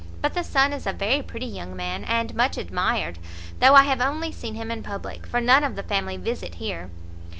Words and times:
But 0.19 0.33
the 0.33 0.43
son 0.43 0.73
is 0.73 0.87
a 0.87 0.93
very 0.93 1.21
pretty 1.21 1.45
young 1.45 1.75
man, 1.75 2.03
and 2.03 2.33
much 2.33 2.57
admired; 2.57 3.19
though 3.59 3.75
I 3.75 3.83
have 3.83 4.01
only 4.01 4.31
seen 4.31 4.55
him 4.55 4.71
in 4.71 4.81
public, 4.81 5.27
for 5.27 5.39
none 5.39 5.63
of 5.63 5.75
the 5.75 5.83
family 5.83 6.17
visit 6.17 6.55
here." 6.55 6.89